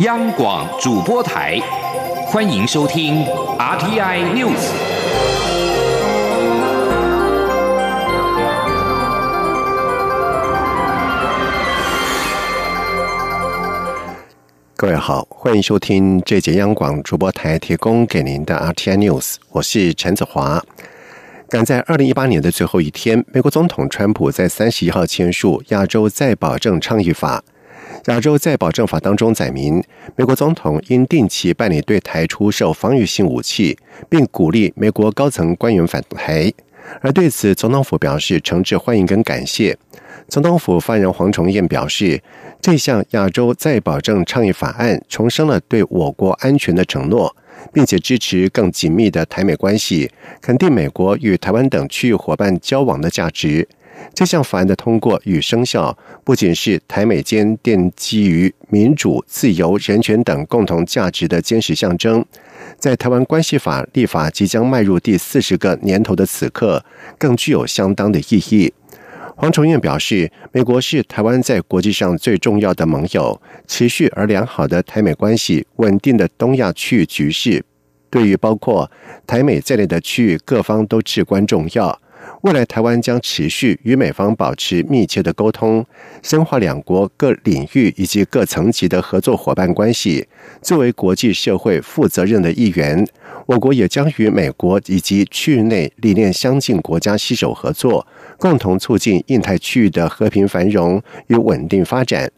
[0.00, 1.56] 央广主播台，
[2.26, 3.24] 欢迎收听
[3.56, 4.72] RTI News。
[14.74, 20.60] 各位好，欢迎收听这节央广主播台提供给您的 RTI News，我是陈子华。
[21.48, 27.44] 赶在二零一八年的最后一天，美国总统川普在三十一号签署《亚洲再保证倡议法》。
[28.06, 29.82] 亚洲再保证法当中载明，
[30.14, 33.78] 美国总统应定期办理对台出售防御性武器，
[34.10, 36.52] 并鼓励美国高层官员返台。
[37.00, 39.78] 而对此，总统府表示诚挚欢迎跟感谢。
[40.28, 42.22] 总统府发言人黄崇彦表示，
[42.60, 47.34] 这项亚洲再保证倡议法案重申了对我国安全的承诺，
[47.72, 50.10] 并且支持更紧密的台美关系，
[50.42, 53.66] 肯定美国与台湾等区域伙伴交往的价值。
[54.12, 62.24] 这项法案的通过与生效，不仅是台美间奠基于民主、自由、人权等共同价值的坚实象征，
[62.78, 66.84] 在台湾关系法立法即将迈入第四十个年头的此刻，
[67.18, 68.72] 更具有相当的意义。
[69.36, 77.64] 黄崇彦表示，美国是台湾在国际上最重要的盟友，持续而良好的台美关系、稳定的东亚区域局势，
[78.08, 78.88] 对于包括
[79.26, 82.00] 台美在内的区域各方都至关重要。
[82.44, 85.82] 未来台湾将持续与美方保持密切的沟通，
[86.22, 90.28] 深化两国各领域以及各层级的合作伙伴关系。
[90.60, 93.02] 作为国际社会负责任的一员，
[93.46, 102.30] 我国也将与美国以及区域内理念相近国家携手合作，共同促进印太区域的和平繁荣与稳定发展。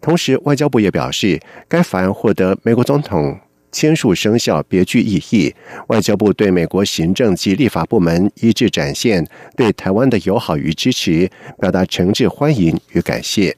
[0.00, 3.38] 同时，外交部也表示，该法案获得美国总统。
[3.72, 5.52] 签署生效别具意义。
[5.88, 11.28] 外交部对美国行政及立法部门一致展现对台湾的友好与支持，
[11.58, 13.56] 表达诚挚欢迎与感谢。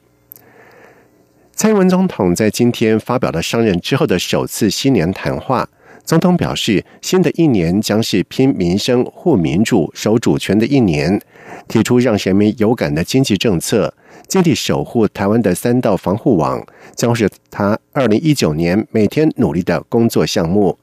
[1.53, 5.69] 蔡英文总统在今天发表了上任之后的首次新年谈话。
[6.03, 11.19] 总统表示，新的一年将是拼民生、护民主、守主权的一年，
[11.67, 13.91] 提出让人民有感的经济政策。
[14.27, 16.65] 坚定守护台湾的三道防护网，
[16.95, 20.77] 将是他二零一九年每天努力的工作项目。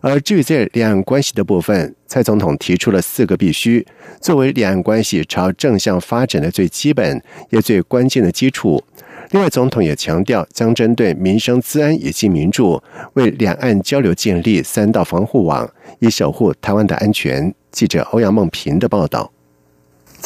[0.00, 3.86] 而至于在两岸关系的部分，蔡总统提出了四个必须，
[4.20, 8.82] 作为两岸关系朝正向发展的最基本也最关键的基础。
[9.30, 12.82] 另外，总统也强调，将针对民生、治安以及民主，
[13.14, 15.68] 为两岸交流建立三道防护网，
[16.00, 17.52] 以守护台湾的安全。
[17.72, 19.33] 记者欧阳梦平的报道。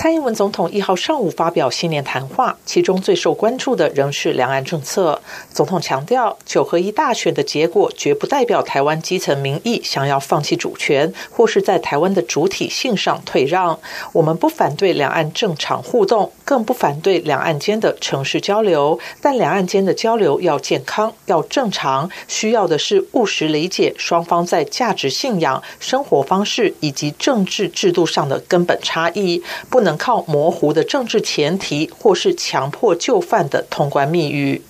[0.01, 5.21] 蔡英文总统一号上午发表新年谈话，其中最受关注的仍是两岸政策。
[5.53, 13.77] 总统强调，九合一大选的结果绝不代表台湾基层民意想要放弃主权，或是在台湾的主体性上退让。
[14.13, 29.88] 我们不反对两岸正常互动，更不反对两岸间的城市交流，但两岸间的交流要健康、要正常，需要的是务实理解双方在价值信仰、生活方式以及政治制度上的根本差异，不能。
[29.89, 34.61] 能靠模糊的政治前提，或是强迫就范的通关密语。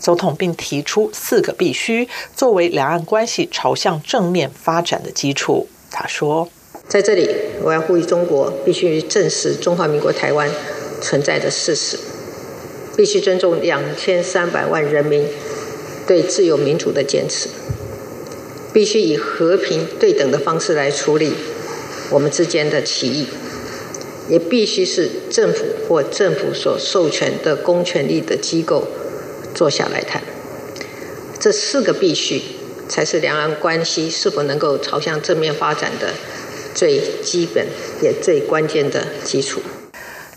[0.00, 5.68] 总统并提出四个必须，作为两岸关系朝向正面发展的基础。
[5.90, 6.48] 他说
[6.88, 7.28] ：“在这里，
[7.62, 10.48] 我要呼吁中国必须正视中华民国台湾
[11.02, 11.98] 存在的事实，
[12.96, 15.26] 必须尊重两千三百万人民
[16.06, 17.50] 对自由民主的坚持，
[18.72, 21.34] 必须以和平对等的方式来处理
[22.10, 23.26] 我们之间的歧义。”
[24.28, 28.86] 也必须是政府或政府所授权的公权力的机构
[29.54, 30.22] 坐下来谈。
[31.40, 32.40] 这四个必须，
[32.88, 36.10] 才是两岸关系是否能够朝向正面发展的
[36.74, 37.66] 最基本
[38.00, 39.60] 也最关键的基础。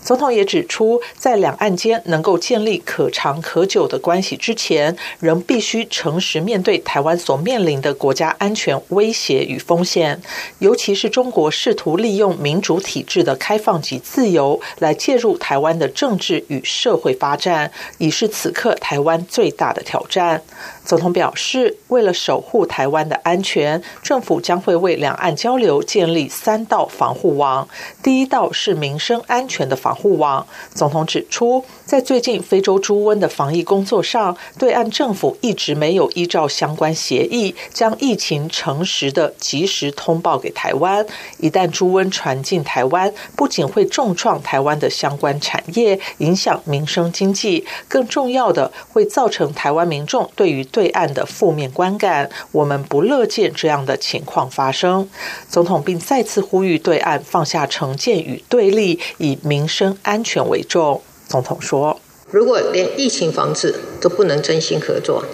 [0.06, 10.22] 总统也指出，在两岸间能够建立可长可久的关系之前，仍必须诚实面对台湾所面临的国家安全威胁与风险，
[10.60, 20.40] 尤其是中国试图利用民主体制的开放及自由来介入台湾的政治与社会发展，已是此刻台湾最大的挑战。
[20.86, 27.68] 总统表示，为了守护台湾的安全，政府将会为两岸交流建立三道防护网。
[28.04, 30.46] 第一道是民生安全的防护网。
[30.72, 41.04] 总统指出，在最近非洲猪瘟的防疫工作上，对岸政府一直没有依照相关协议，将疫情诚实的及时通报给台湾。
[41.38, 55.08] 一旦猪瘟传进台湾，不仅会重创台湾的相关产业，影响民生经济，更重要的会造成台湾民众对于对岸的负面观感，我们不乐见这样的情况发生。
[55.48, 61.00] 总统并再次呼吁对岸放下成见与对立，以民生安全为重。
[61.26, 61.98] 总统说
[62.30, 65.24] ：“如果连疫情防治都不能真心合作，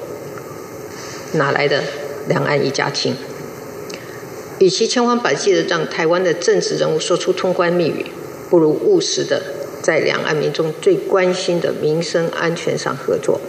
[1.33, 1.83] 哪来的
[2.29, 3.17] 两岸一家亲？
[4.61, 8.07] 与其千方百计的让台湾的政治人物说出通关密语，
[8.49, 9.43] 不如务实的
[9.83, 13.41] 在两岸民众最关心的民生安全上合作。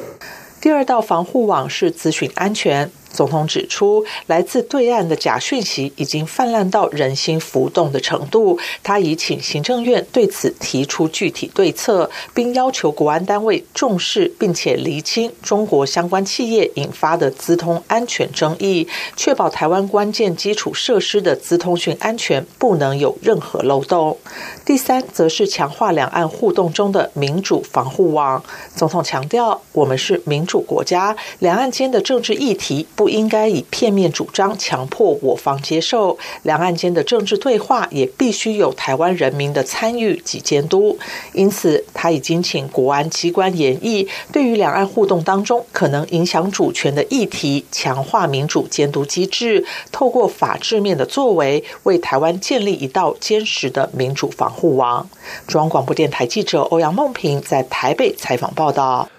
[0.63, 2.89] 第二道防护网是咨询安全。
[3.13, 8.59] 总统指出，来自对岸的假讯息已经泛滥到人心浮动的程度。
[8.81, 24.17] 他已请行政院对此提出具体对策，并要求国安单位重视并且厘清中国相关企业引发的资通安全争议，确保台湾关键基础设施的资通讯安全不能有任何漏洞。
[24.65, 28.43] 第三，则是强化两岸互动中的民主防护网。
[28.75, 32.87] 总统强调，我们是民主国家，两岸间的政治议题。
[33.03, 40.97] 不应该以片面主张强迫我方接受，两岸间的政治对话也必须有台湾人民的参与及监督。
[41.33, 55.09] 因此，他已经请国安机关研议，对于两岸互动当中可能影响主权的议题，强化民主监督机制，透过法治面的作为，为台湾建立一道坚实的民主防护网。
[55.45, 59.09] 中央广播电台记者欧阳梦平在台北采访报道。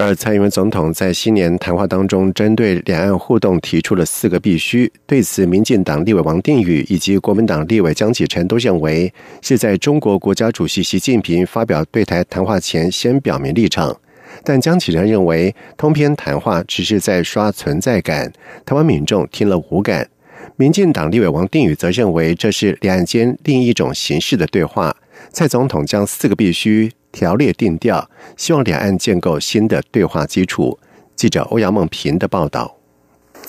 [0.00, 4.90] 而蔡英文总统在新年谈话当中，针对两岸互动提出了四个必须。
[5.06, 9.12] 对此，民进党立委王定宇以及国民党立委江启臣都认为，
[9.42, 13.94] 是在中国国家主席习近平发表对台谈话前先表明立场。
[14.42, 18.32] 但江启臣认为，通篇谈话只是在刷存在感，
[18.64, 20.08] 台湾民众听了无感。
[20.56, 24.96] 民进党立委王定宇则认为，这是两岸间另一种形式的对话。
[25.30, 26.90] 蔡总统将四个必须。
[27.12, 30.78] 条列定调，希望两岸建构新的对话基础。
[31.16, 32.79] 记者欧阳梦平的报道。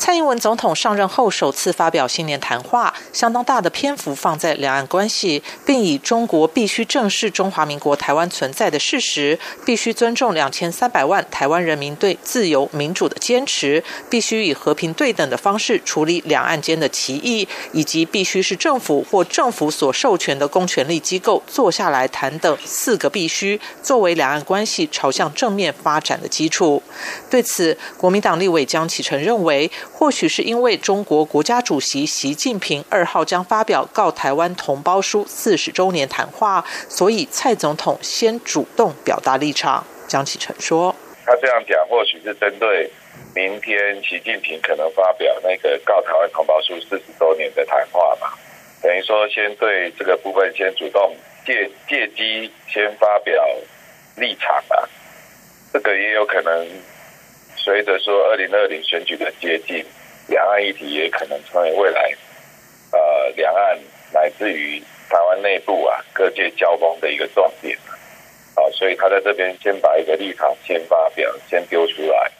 [0.01, 26.81] 蔡英文总统上任后首次发表新年谈话，相当大的篇幅放在两岸关系，并以中国必须正视中华民国台湾存在的事实，必须尊重两千三百万台湾人民对自由民主的坚持，必须以和平对等的方式处理两岸间的歧义，以及必须是政府或政府所授权的公权力机构坐下来谈等四个必须，作为两岸关系朝向正面发展的基础。
[27.29, 29.69] 对此，国民党立委江启臣认为。
[29.93, 39.85] 或许是因为中国国家主席习近平二号将发表告台湾同胞书四十周年谈话，所以蔡总统先主动表达立场。
[40.07, 42.89] 江启臣说：“他这样讲，或许是针对
[43.35, 48.27] 明天习近平可能发表那个告台湾同胞书四十周年的谈话嘛，
[48.81, 51.15] 等于说先对这个部分先主动
[51.45, 53.41] 借借机先发表
[54.17, 54.89] 立场啊，
[55.71, 56.67] 这个也有可能。”
[57.63, 59.85] 随着说二零二零选举的接近，
[60.27, 62.11] 两岸议题也可能成为未来，
[62.91, 63.77] 呃，两岸
[64.11, 67.77] 乃至于台湾内部啊各界交锋的一个重点，
[68.55, 72.31] 啊，所以他在这边先把一个立场先发表，先丢出来。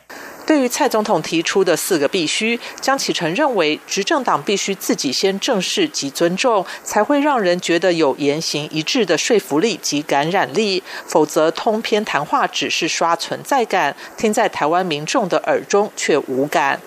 [0.51, 16.81] 对于蔡总统提出的四个必须，江启臣认为，执政党必须自己先正视及尊重，才会让人觉得有言行一致的说服力及感染力，否则通篇谈话只是刷存在感，听在台湾民众的耳中却无感。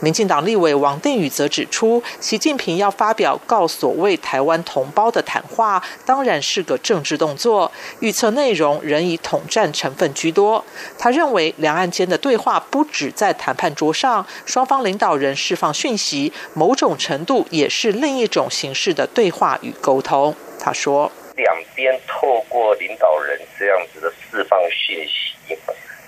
[0.00, 7.70] 民进党立委王定宇则指出，习近平要发表告所谓台湾同胞的谈话，当然是个政治动作，
[8.00, 10.64] 预测内容仍以统战成分居多。
[10.98, 20.34] 他认为，两岸间的对话不止在谈判桌上，双方领导人释放讯息，某种程度也是另一种形式的对话与沟通。
[20.58, 25.56] 他说，两边透过领导人这样子的释放讯息。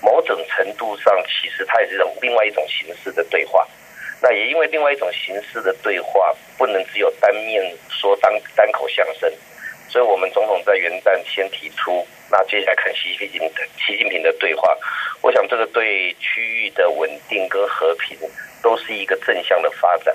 [0.01, 3.67] 某种程度上，其实它也是一种另外一种形式的对话。
[4.21, 9.31] 那也因为另外一种形式的对话，不能只有单面说单单口相声，
[9.87, 14.77] 所以我们总统在元旦先提出，那接下来看习近平的习近平的对话。
[15.21, 18.17] 我想这个对区域的稳定跟和平
[18.61, 20.13] 都是一个正向的发展。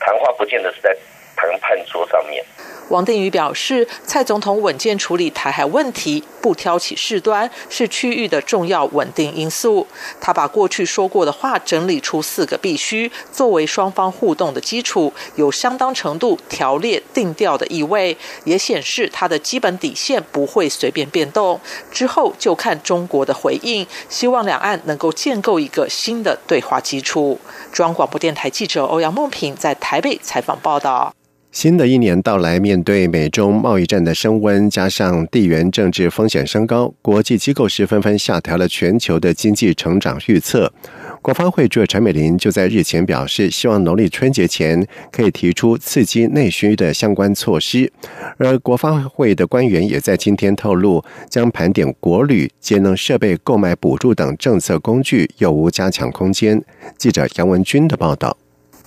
[0.00, 0.96] 谈话不见得是在
[1.42, 2.44] 谈判桌上面。
[2.88, 9.86] 王定宇表示，蔡总统稳健处理台海问题，不挑起事端，是区域的重要稳定因素。
[10.20, 21.58] 他把过去说过的话整理出四个必须，作为双方互动的基础，有相当程度条列定调的意味，也显示他的基本底线不会随便变动。
[21.90, 27.40] 之后就看中国的回应，希望两岸能够建构一个新的对话基础。
[27.72, 31.14] 中央广播电台记者欧阳梦平在台北采访报道。
[31.52, 40.72] 新的一年到来，面对美中贸易战的升温，加上地缘政治风险升高，国际机构是纷纷下调了全球的经济成长预测。
[41.20, 47.92] 国发会主任陈美玲就在日前表示，希望农历春节前可以提出刺激内需的相关措施。
[48.38, 56.64] 而国发会的官员也在今天透露，将盘点国旅节能设备购买补助等政策工具有无加强空间。
[56.96, 58.41] 记者杨文军的报道。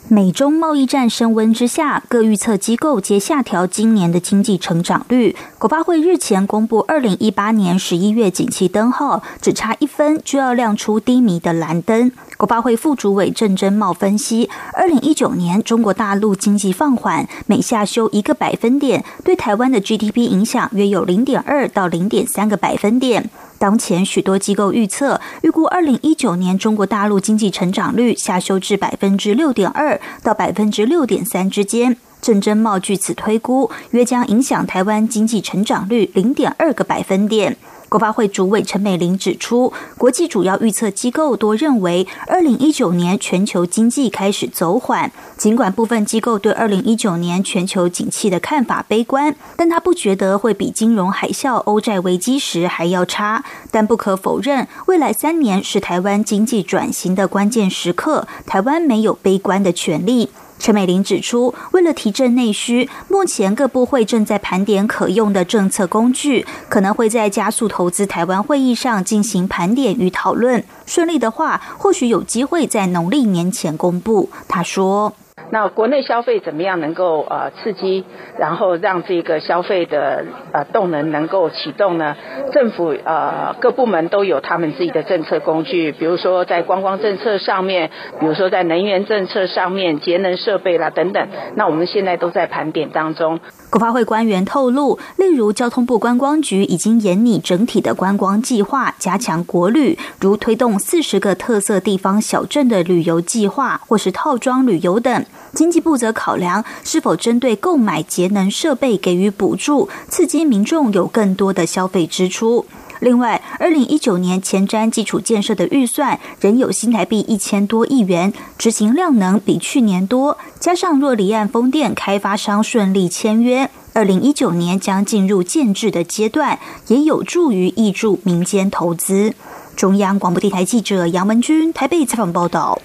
[0.08, 5.36] 美中贸易战升温之下，各预测机构皆下调今年的经济成长率。
[5.58, 12.12] 国发会日前公布，二零一八年十一月景气灯号只差一分就要亮出低迷的蓝灯。
[12.38, 23.32] 国发会副主委郑珍茂分析，二零一九年中国大陆经济放缓，每下修一个百分点，对台湾的 GDP 影响约有零点二到零点三个百分点。
[23.58, 31.98] 当前许多机构预测，预估二零一九年中国大陆经济成长率下修至百分之六点二到百分之六点三之间。
[32.22, 37.56] 郑珍茂据此推估，约将影响台湾经济成长率零点二个百分点。
[37.90, 45.12] 国发会主委陈美玲指出，国际主要预测机构多认为，二零一九年全球经济开始走缓。
[45.38, 53.44] 尽管部分机构对二零一九年全球景气的看法悲观，但他不觉得会比金融海啸、欧债危机时还要差。
[53.70, 60.30] 但不可否认，未来三年是台湾经济转型的关键时刻，台湾没有悲观的权利。
[60.58, 70.64] 陈美玲指出，为了提振内需，目前各部会正在盘点可用的政策工具，可能会在加速投资台湾会议上进行盘点与讨论。
[70.86, 74.30] 顺利的话，或许有机会在农历年前公布。
[74.48, 75.14] 她说。
[75.52, 78.06] 那国内消费怎么样能够呃刺激，
[78.38, 82.16] 然后让这个消费的呃动能能够启动呢？
[82.52, 91.28] 政府呃各部门都有他们自己的政策工具，比如说在观光政策上面，比如说在能源政策上面，节能设备啦等等。
[91.56, 93.40] 那我们现在都在盘点当中。
[93.76, 105.26] 国发会官员透露，例如交通部观光局已经研拟整体的观光计划，加强国旅，如推动四十个特色地方小镇的旅游计划，或是套装旅游等。
[105.54, 112.66] 经济部则考量是否针对购买节能设备给予补助，刺激民众有更多的消费支出。
[113.00, 120.38] 另外，二零一九年前瞻基础建设的预算仍有新台币一千多亿元，执行量能比去年多。
[120.60, 129.34] 加上若离岸风电开发商顺利签约，二零一九年将进入建制的阶段，也有助于挹注民间投资。
[129.76, 132.82] 中央广播电台记者杨文君台北采访报道。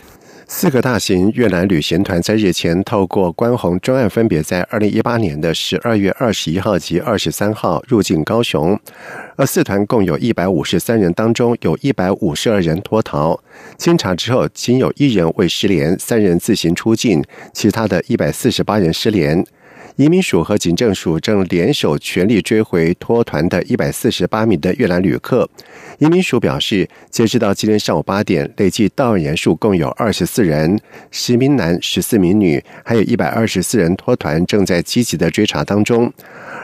[0.53, 8.77] 四个大型越南旅行团在日前透过关红专案，分别在二零一八年的十二月二十一号及二十三号入境高雄。
[9.37, 13.41] 而四团共有一百五十三人，当中有一百五十二人脱逃。
[13.79, 17.23] 经查之后，仅有一人未失联，三人自行出境，
[17.55, 19.47] 其他的一百四十八人失联。
[20.01, 25.47] 移民署和警政署正联手全力追回脱团的一百四十八名的越南旅客。
[25.99, 30.81] 移民署表示，截止到今天上午八点，累计到案人数共有二十四人，
[31.11, 36.11] 十名男，十四名女，还有一百二十四人脱团，正在积极的追查当中。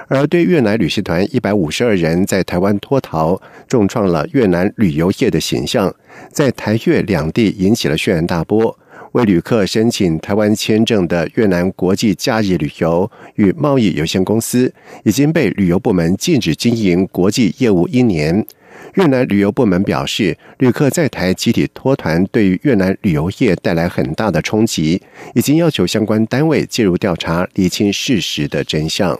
[0.09, 3.39] 而对越南旅行团一百五十二人在台湾脱逃，
[3.69, 5.95] 重创了越南旅游业的形象，
[6.33, 8.79] 在台越两地引起了轩然大波。
[9.13, 14.73] 为旅客申请台湾签证的越南国际假日旅游与贸易有限公司
[15.05, 18.47] 已经被旅游部门禁止经营国际业务一年。
[18.95, 25.01] 越南旅游部门表示，旅客在台集体脱团，对于越南旅游业带来很大的冲击，
[25.35, 29.19] 已经要求相关单位介入调查，厘清事实的真相。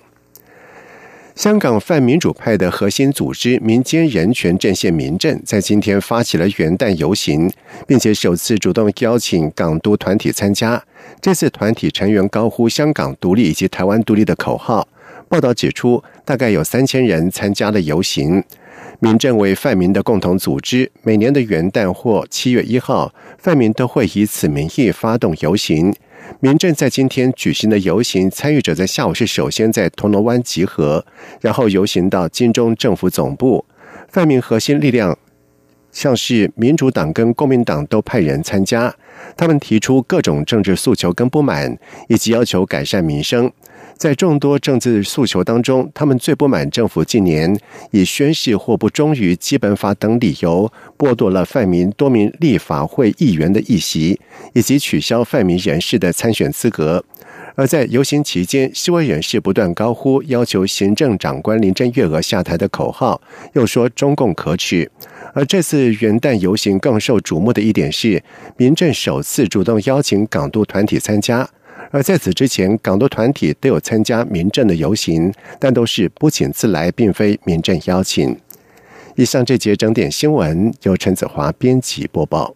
[1.37, 7.53] 香港泛民主派的核心组织民间人权阵线民阵在今天发起了元旦游行，
[7.87, 10.83] 并且首次主动邀请港督团体参加。
[11.21, 14.89] 这次团体成员高呼“香港独立”以及“台湾独立”的口号。
[15.29, 18.43] 报道指出，大概有三千人参加了游行。
[19.01, 25.95] 民政为泛民的共同组织，每年的元旦或七月一号，泛民都会以此名义发动游行。
[26.41, 31.05] 民政在今天举行的游行，参与者在下午是首先在铜锣湾集合，
[31.41, 33.65] 然后游行到金钟政府总部。
[34.09, 35.19] 泛民核心力量，
[35.91, 38.95] 像是民主党跟公民党都派人参加，
[39.37, 41.77] 他们提出各种政治诉求跟不满，
[42.09, 43.51] 以及要求改善民生。
[43.97, 47.59] 在众多政治诉求当中，他们最不满政府近年
[47.93, 54.21] 以宣誓或不忠于基本法等理由，剥夺了泛民多名立法会议员的议席，
[54.53, 57.03] 以及取消泛民人士的参选资格。
[57.55, 63.19] 而在游行期间，希望人士不断高呼要求行政长官林郑月娥下台的口号，
[63.55, 64.91] 又说中共可耻。
[65.33, 68.23] 而这次元旦游行更受瞩目的一点是，
[68.59, 71.49] 民政首次主动邀请港独团体参加。
[71.91, 78.37] 而在此之前港独团体都有参加民政的游行但都是不请自来并非民政邀请。
[79.17, 82.55] 以上这节整点新闻由陈子华编辑播报。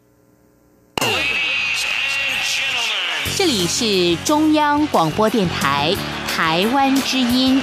[3.36, 5.94] 这里是中央广播电台
[6.26, 7.62] 台湾之音。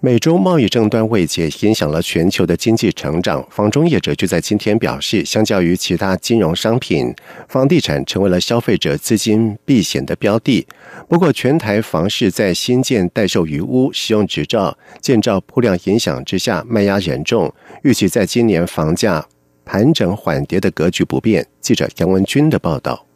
[0.00, 3.44] 美洲贸易争端未解，影响了全球的经济成长。
[3.50, 7.12] 房中业者就在今天表示，相较于其他金融商品，
[7.48, 10.64] 房地产成为了消费者资金避险的标的。
[11.08, 17.52] 不过，全台房市在新建待售余屋、使用执照、建造铺量影响之下，卖压严重。
[17.82, 19.26] 预计在今年房价
[19.64, 21.44] 盘整缓跌的格局不变。
[21.60, 23.07] 记者杨文军的报道。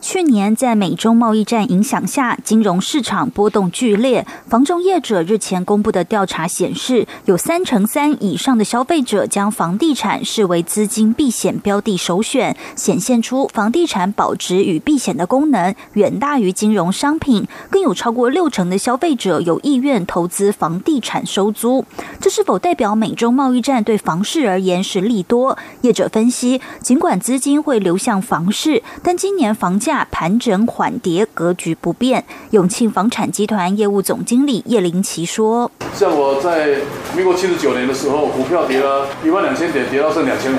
[0.00, 4.26] 去年在美中贸易战影响下，金融市场波动剧烈。
[4.48, 17.46] 房中业者日前公布的调查显示，有三成三以上的消费者将房地产视为资金避险标的首选，显现出房地产保值与避险的功能远大于金融商品。
[17.68, 21.84] 更有超过六成的消费者有意愿投资房地产收租。
[22.18, 25.58] 这是否代表美中贸易战对房市而言是利多？
[25.82, 29.89] 业者分析，尽管资金会流向房市，但今年房价。
[30.10, 32.24] 盘整缓跌，格局不变。
[32.50, 36.78] 永庆房产集团业务总经理叶林奇说：“像我在
[37.16, 40.56] 民国七十九年的时候，股票跌了一万两千点，跌到剩两千五，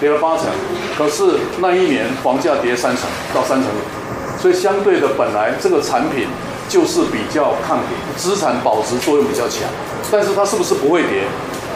[0.00, 0.46] 跌了八成。
[0.96, 3.04] 可是那一年房价跌三成
[3.34, 6.26] 到三成五，所以相对的，本来这个产品
[6.68, 9.62] 就是比较抗跌，资产保值作用比较强。
[10.10, 11.24] 但是它是不是不会跌？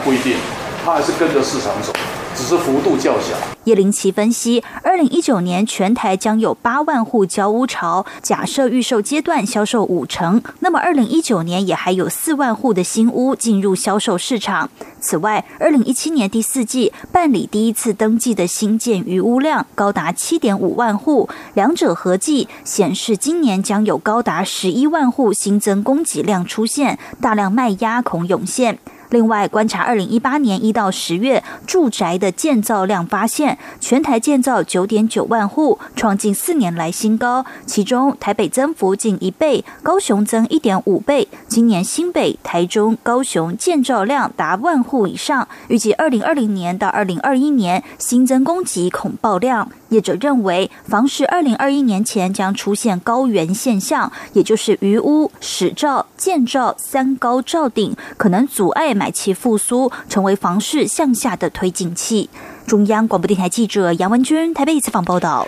[0.04, 0.36] 不一定，
[0.84, 1.92] 它还是跟着市场走。”
[2.34, 3.34] 只是幅度较小。
[3.64, 14.70] 叶林奇分析，二零一九年全台将有八万户交屋潮，假设预售阶段销售五成，那么二零一九年也还有四万户的新屋进入销售市场。
[14.98, 28.78] 此外，二零一七年第四季办理第一次登记的新建余屋量高达七点五万户，两者合计显示，今年将有高达十一万户新增供给量出现，大量卖压恐涌现。
[29.10, 37.44] 另外，观察二零一八年一到十月住宅的建造量，发现全台建造九点九万户，创近四年来新高。
[37.66, 41.28] 其中，台北增幅近一倍，高雄增一点五倍。
[41.48, 49.68] 今年新北、台中、高雄建造量达万户以上，预计二零二零年到二零二一年新增供给恐爆量。
[49.90, 62.30] 业者认为，房市二零二一年前将出现高原现象，也就是余屋、始照、建照三高照顶，可能阻碍买气复苏，成为房市向下的推进器。
[62.66, 65.46] 中央广播电台记者杨文君台北采访报道。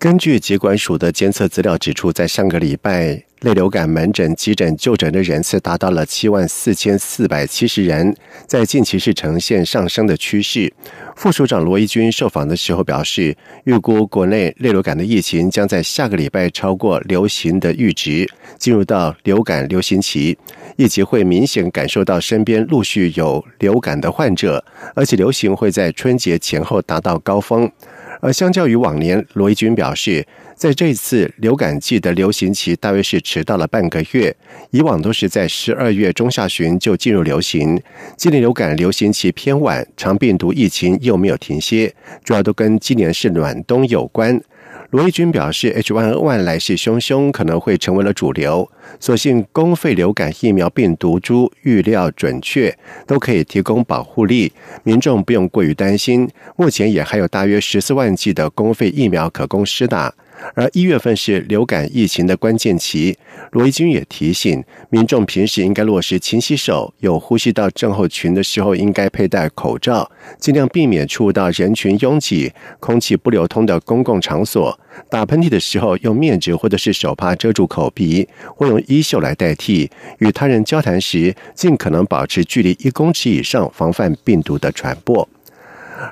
[0.00, 10.72] 根据疾管署的监测资料指出，在上个礼拜，类流感门诊、急诊就诊的人次达到了七万四千四百七十人，在近期是呈现上升的趋势。
[11.16, 20.38] 副署长罗一军受访的时候表示，预估国内类流感的疫情将在下个礼拜超过流行的阈值，进入到流感流行期，
[20.76, 27.70] 以及会明显感受到身边陆续有流感的患者，而且流行会在春节前后达到高峰。
[28.20, 34.34] 而相较于往年，罗伊军表示，在这次流感季的流行期大约是迟到了半个月，
[34.70, 37.80] 以往都是在十二月中下旬就进入流行。
[38.16, 44.40] 今年流感流行期偏晚，长病毒疫情又没有停歇，主要都跟今年是暖冬有关。
[44.90, 48.68] 罗毅军表示，H1N1 来势汹汹，可能会成为了主流。
[48.98, 52.76] 所幸公费流感疫苗病毒株预料准确，
[53.06, 56.28] 都可以提供保护力，民众不用过于担心。
[56.56, 60.12] 目前也还有大约十四万剂的公费疫苗可供施打。
[60.54, 63.16] 而一月份是流感疫情的关键期，
[63.52, 74.78] 罗伊军也提醒民众平时应该落实勤洗手，有呼吸道症候群的时候应该佩戴口罩，尽量避免触到人群拥挤、空气不流通的公共场所。
[75.08, 79.90] 打喷嚏的时候用面纸或者是手帕遮住口鼻，或用衣袖来代替。
[80.18, 85.28] 与他人交谈时，尽可能保持距离一公尺以上，防范病毒的传播。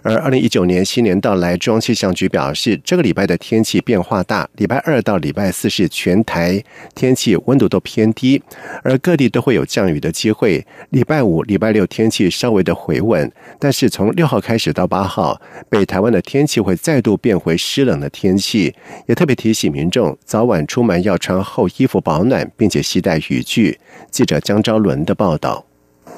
[0.02, 4.48] 而二零一九年新年到来，中央气象局表示，这个礼拜的天气变化大。
[4.56, 6.62] 礼拜二到礼拜四是全台
[6.94, 8.42] 天气温度都偏低，
[8.82, 10.66] 而各地都会有降雨的机会。
[10.90, 18.74] 礼拜五、礼拜六天气稍微的回稳，但是从六号开始到八号，北台湾的天气会再度变回湿冷的天气。
[19.06, 23.78] 也特别提醒民众，早晚出门要穿厚衣服保暖，并且携带雨具。
[24.10, 25.64] 记者江昭伦的报道。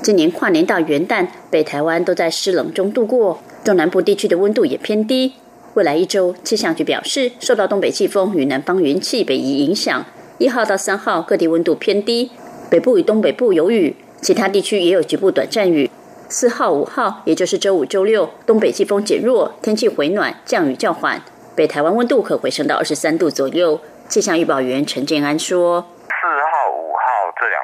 [0.03, 3.39] 今年跨年到元旦，北台湾都在湿冷中度过。
[3.63, 5.35] 中南部地区的温度也偏低。
[5.75, 10.07] 未来一周，气象局表示，受到东北季风与南方云气北移影响，
[10.39, 12.31] 一号到三号各地温度偏低，
[12.71, 15.91] 北部与东北部有雨，其他地区也有局部短暂雨。
[16.31, 21.23] 四号、五号，也就是周五、周六，东北季风减弱，天气回暖，降雨较缓，
[21.55, 23.79] 北台湾温度可回升到二十三度左右。
[24.09, 27.61] 气象预报员陈建安说：“四号、五号这两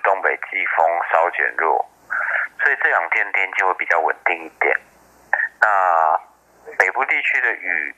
[0.00, 1.84] 东北季风稍减弱，
[2.62, 4.76] 所以这两天天气会比较稳定一点。
[5.60, 6.20] 那
[6.78, 7.94] 北部地区的雨。”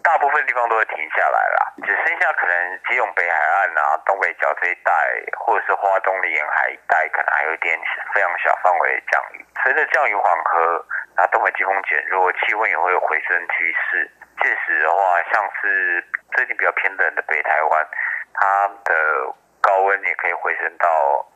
[0.00, 4.90] 大部分地方都会停下来了，只剩下可能基隆北海岸啊、东北角这一带，
[5.36, 7.78] 或者是花东的沿海一带，可能还有一点
[8.14, 9.44] 非常小范围的降雨。
[9.62, 10.82] 随着降雨缓和，
[11.14, 14.10] 那东北季风减弱，气温也会有回升趋势。
[14.40, 16.02] 届时的话，像是
[16.32, 17.86] 最近比较偏冷的北台湾，
[18.32, 20.86] 它的高温也可以回升到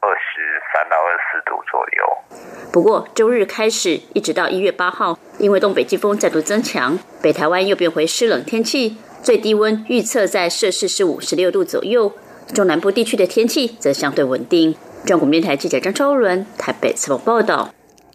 [0.01, 2.73] 二十三到二十四度左右。
[2.73, 12.13] 不过，周日开始一直到一月八号，因为东北季风再度增强，北台湾又变回湿冷天气，最低温预测在摄氏十五、十六度左右。
[12.55, 14.75] 中南部地区的天气则相对稳定。
[15.05, 17.71] 中国电台记者张超伦台北采访报道。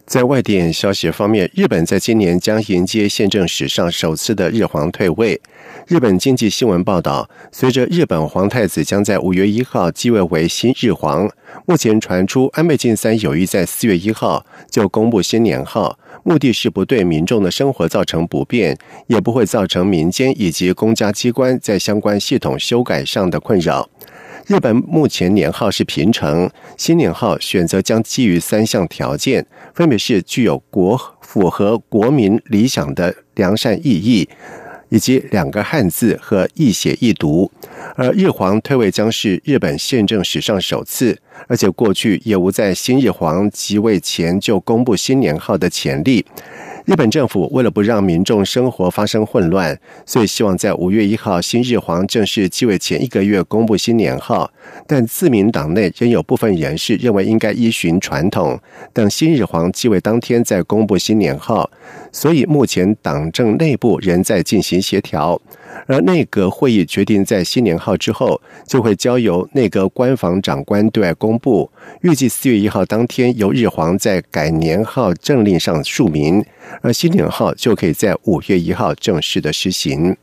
[0.08, 5.38] 在外电消息方面，日本在今年将迎接宪政史上首次的日皇退位。
[5.86, 11.30] 日本经济新闻报道，随着日本皇太子将在五月一号继位为新日皇，
[11.66, 23.90] 目前传出安倍晋三有意在四月一号就公布新年号，目的是不对民众的生活造成不便，也不会造成民间以及公家机关在相关系统修改上的困扰。
[24.48, 34.26] 日本目前年号是平成，新年号选择将基于三项条件，分别是具有国符合国民理想的良善意义，
[34.88, 37.52] 以及两个汉字和易写易读。
[37.94, 46.24] 而日皇退位将是日本宪政史上首次，而且过去也无在新日皇即位前就公布新年号的潜力。
[46.88, 54.50] 日本政府为了不让民众生活发生混乱，所以希望在五月一号新日皇正式继位前一个月公布新年号。
[54.86, 58.58] 但自民党内仍有部分人士认为应该依循传统，
[58.94, 61.70] 等新日皇继位当天再公布新年号。
[62.10, 65.38] 所以目前党政内部仍在进行协调。
[65.86, 71.70] 而内阁会议决定，在新年号之后，就会交由内阁官房长官对外公布。
[72.02, 76.44] 预计四月一号当天，由日皇在改年号政令上署名，
[76.82, 80.16] 而新年号就可以在五月一号正式的施行。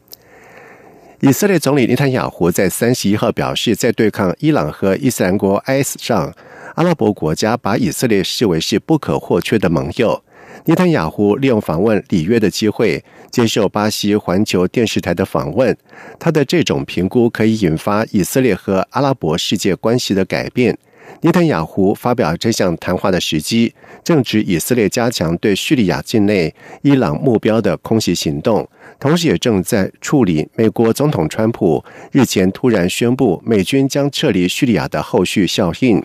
[1.22, 6.32] 以色列总理内塔雅胡在三十一号表示，在对抗伊朗和伊斯兰国 IS 上，
[6.76, 10.22] 阿拉伯国家把以色列视为是不可或缺的盟友。
[10.67, 15.78] 尼坦雅胡利用访问里约的机会，接受巴西环球电视台的访问。
[16.17, 20.75] 他的这种评估可以引发以色列和阿拉伯世界关系的改变。
[21.21, 23.71] 尼坦雅胡发表这项谈话的时机，
[24.04, 26.51] 正值以色列加强对叙利亚境内
[26.82, 28.67] 伊朗目标的空袭行动，
[28.99, 36.04] 同时也正在处理美国总统川普日前突然宣布美军将撤离叙利亚的后续效应。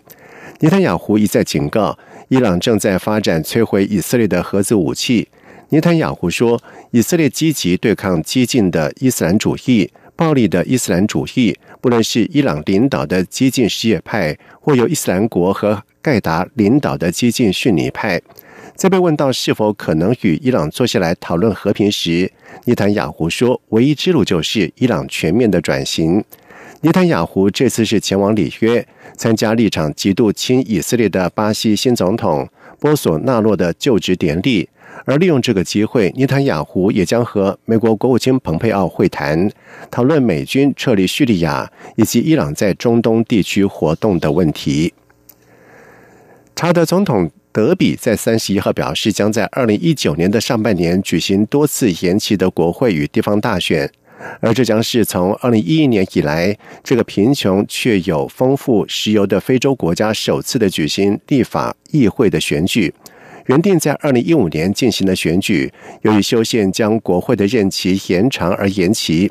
[0.59, 1.99] 尼坦雅胡一再警告。
[2.31, 5.27] 伊朗正在发展摧毁以色列的核子武器。
[5.71, 6.63] 尼坦雅胡说，
[6.93, 18.23] 以色列积极对抗激进的伊斯兰主义、暴力的伊斯兰主义，不论是伊朗领导的激进什叶派，或由伊斯兰国和盖达领导的激进逊尼派。
[18.77, 22.31] 在被问到是否可能与伊朗坐下来讨论和平时，
[22.65, 26.23] 尼坦雅胡说，唯一之路就是伊朗全面的转型。
[26.83, 34.67] 尼坦雅胡这次是前往里约参加立场极度亲以色列的巴西新总统波索纳洛的就职典礼，
[35.05, 39.51] 而利用这个机会，尼坦雅胡也将和美国国务卿蓬佩奥会谈，
[39.91, 44.95] 讨论美军撤离叙利亚以及伊朗在中东地区活动的问题。
[46.57, 53.93] 查德总统德比在三十一号表示，将在二零一九年的上半年举行多次延期的国会与地方大选。
[54.41, 62.93] 而这将是从二零一一年以来，这个贫穷却有丰富石油的非洲国家首次的举行立法议会的选举。
[63.47, 69.31] 原定在二零一五年进行的选举，由于修宪将国会的任期延长而延期。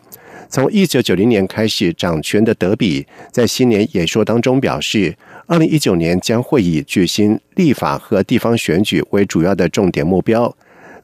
[0.49, 10.53] 从一九九零年开始掌权的德比，在新年演说当中表示，二零一九年将会以举行立法和地方选举为主要的重点目标。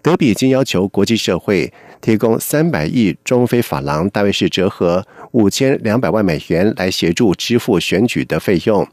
[0.06, 8.88] 德比已经要求国际社会提供三百亿中非法郎，大约是折合五千两百万美元，来协助支付选举的费用。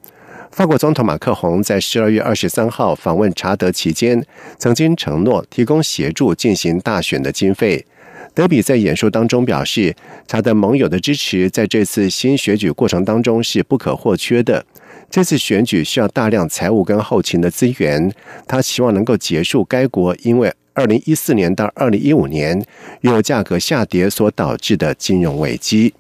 [0.53, 4.25] 法国总统马克宏在十二月二十三号访问查德期间，
[4.57, 7.85] 曾经承诺提供协助进行大选的经费。
[8.33, 9.95] 德比在演说当中表示，
[10.27, 14.65] 查德盟友的支持在这次新选举过程当中是不可或缺的。
[15.11, 18.11] 这次选举需要大量财务跟后勤的资源，
[18.49, 20.51] 他希望能够结束该国因为。
[20.75, 22.65] 二零一四年到二零一五年，
[23.03, 25.95] 原油价格下跌所导致的金融危机。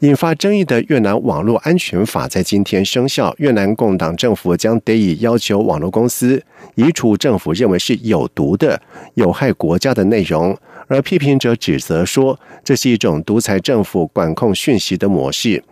[0.00, 6.42] 引发争议的越南网络安全法在今天生效，越南共党政府将得以要求网络公司
[6.74, 8.82] 移除政府认为是有毒的、
[9.14, 10.54] 有害国家的内容。
[10.88, 15.62] 而批评者指责说，这是一种独裁政府管控讯息的模式。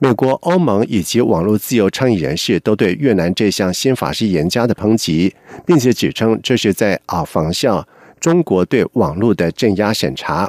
[0.00, 5.34] 美国、欧盟以及网络自由倡议人士都对越南这项新法是严加的抨击，
[5.66, 7.84] 并且指称这是在啊仿效
[8.20, 10.48] 中国对网络的镇压审查。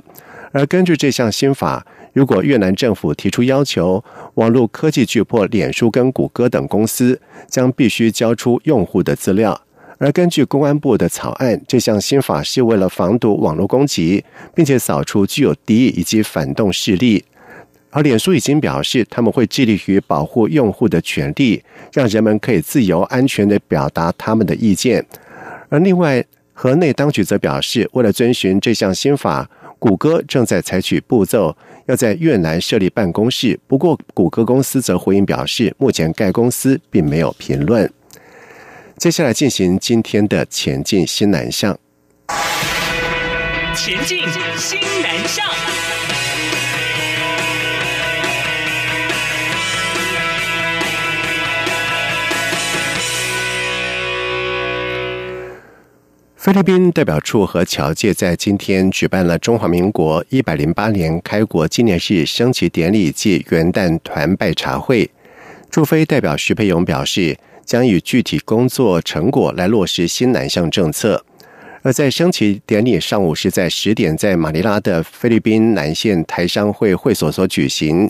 [0.52, 1.84] 而根据这项新法，
[2.14, 4.04] 如果越南政府提出要求，
[4.36, 9.60] 网络科技巨擘脸书跟谷歌等公司将必须交出用户的资料。
[9.98, 17.26] 而根据公安部的草案，这项新法是为了防堵网络攻击，并且扫除具有敌意以及反动势力。
[17.92, 25.04] 而脸书已经表示，他们会致力于保护用户的权利，让人们可以自由安全的表达他们的意见。
[25.70, 26.24] 而另外，
[26.54, 29.50] 河内当局则表示，为了遵循这项新法，
[29.80, 31.56] 谷歌正在采取步骤，
[31.88, 33.60] 要在越南设立办公室。
[33.66, 37.92] 不过，谷歌公司则回应表示，目前该公司并没有评论。
[38.98, 41.80] 接下来进行今天的前进新南向。
[43.74, 44.20] 前进
[44.58, 45.79] 新南向。
[56.50, 65.08] 菲律宾代表处和侨界在今天举办了中华民国一百零八年开国纪念日升旗典礼暨元旦团拜茶会。
[65.70, 67.38] 驻菲代表徐培勇表示。
[67.64, 71.24] 将以具体工作成果来落实新南向政策。
[71.84, 78.10] 而在升旗典礼上午是在十点在马尼拉的菲律宾南线台商会会所所举行，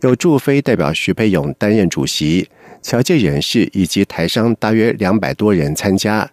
[0.00, 2.48] 有驻菲代表徐培勇担任主席，
[2.82, 6.28] 侨界人士以及台商大约两百多人参加。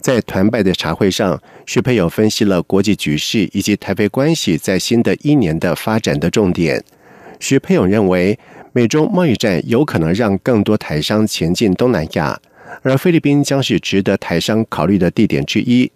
[0.00, 6.82] 在团拜的茶会上，徐培勇分析了国际局势以及台菲关系在新的一年的发展的重点。
[7.38, 8.38] 徐培勇认为。
[8.74, 12.38] 美中贸易战有可能让更多台商前进东南亚，
[12.82, 15.90] 而菲律宾将是值得台商考虑的地点之一。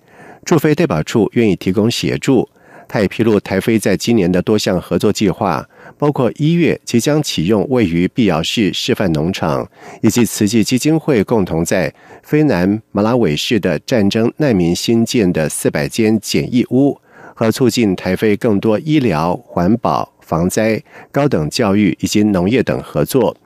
[0.44, 2.48] 驻菲代表处愿意提供协助。
[2.88, 5.64] 他也披露台菲在今年的多项合作计划，
[5.98, 9.68] 包括一月即将启用位于碧瑶市示范农场，
[10.00, 11.92] 以及慈济基金会共同在
[12.22, 16.98] 菲南马拉韦市的战争难民新建的四百间简易屋，
[17.34, 20.12] 和促进台菲更多医疗环保。
[20.24, 23.36] 防灾、高等教育以及农业等合作。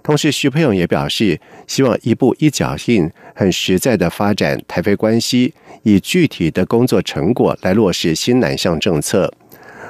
[0.00, 9.32] 同时，徐培勇也表示，希望一步一脚印、很实在的发展台菲关系，以具体的工作成果来落实新南向政策。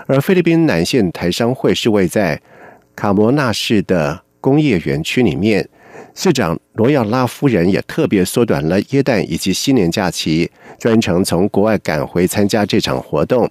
[0.07, 2.41] 而菲律宾南线台商会是位在
[2.95, 5.69] 卡摩纳市的工业园区里面，
[6.15, 13.51] 市长罗耀拉夫人也特别缩短了耶诞以及新年假期，专程从国外赶回参加这场活动。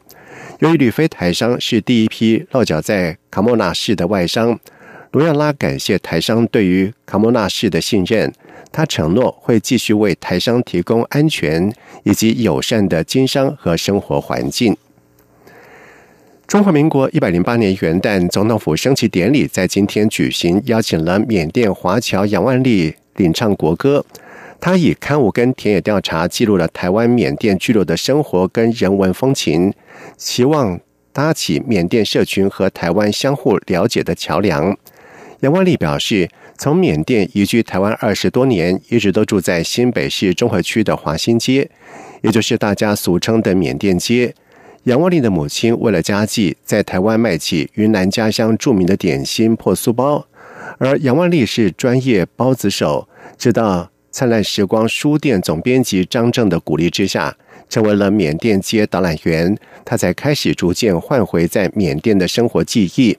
[0.60, 4.58] 由于旅飞台商是第一批落脚在卡莫纳市的外商，
[5.12, 8.32] 罗亚拉感谢台商对于卡莫纳市的信任。
[8.72, 14.76] 他承诺会继续为台商提供安全以及友善的经商和生活环境。
[16.48, 24.06] 中华民国一百零八年元旦总统府升旗典礼在今天举行，邀请了缅甸华侨杨万丽领唱国歌。
[24.62, 29.74] 他以刊物跟田野调查记录了台湾缅甸居留的生活跟人文风情，
[30.18, 30.80] 期望
[31.12, 34.78] 搭起缅甸社群和台湾相互了解的桥梁。
[35.40, 36.30] 杨万丽表示，
[36.60, 41.70] 从缅甸移居台湾二十多年，一直都住在新北市中和区的华新街，
[42.22, 44.36] 也就是大家俗称的缅甸街。
[44.86, 50.28] 杨万丽的母亲为了家计，在台湾卖起云南家乡著名的点心破酥包，
[50.78, 53.90] 而杨万丽是专业包子手，直到。
[54.12, 57.36] 灿烂时光书店总编辑张正的鼓励之下，
[57.68, 59.58] 成为了缅甸街导览员。
[59.84, 63.18] 他才开始逐渐换回在缅甸的生活记忆。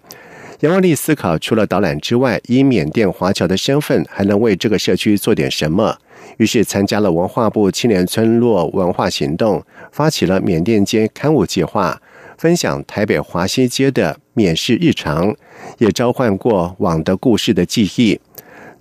[0.60, 5.98] 杨万丽思考，除了导览之外，以缅甸华侨的身份，还能为这个社区做点什么？
[6.38, 12.00] 于是参加了文化部青年村落文化行动，发起了缅甸街刊物计划，
[12.38, 15.34] 分享台北华西街的缅式日常，
[15.78, 18.20] 也召唤过往的故事的记忆。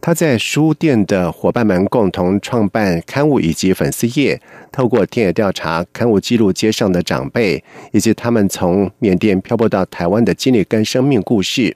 [0.02, 4.40] 他在书店的伙伴们共同创办刊物以及粉丝页，
[4.72, 11.76] 透过田野调查，刊物记录街上的长辈以及他们从缅甸漂泊到台湾的经历跟生命故事。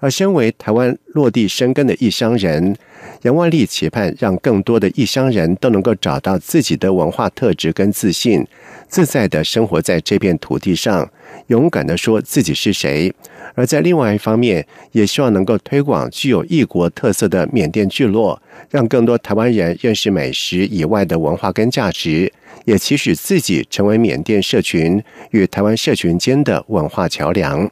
[0.00, 2.76] 而身为台湾落地生根的异乡人，
[3.22, 8.46] 杨万丽期盼让更多的异乡人都能够找到自己的文化特质跟自信，
[8.88, 11.10] 自在的生活在这片土地上，
[11.48, 13.12] 勇敢的说自己是谁。
[13.54, 18.40] 而在另外一方面，也希望能够推广具有异国特色的缅甸聚落，
[18.70, 22.32] 让更多台湾人认识美食以外的文化跟价值，
[22.66, 27.68] 也期许自己成为缅甸社群与台湾社群间的文化桥梁。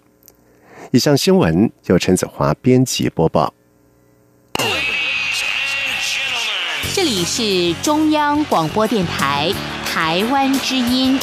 [0.90, 3.55] 以上新闻由陈子华编辑播报。
[6.96, 9.52] 这里是中央广播电台
[9.84, 11.20] 台湾之音。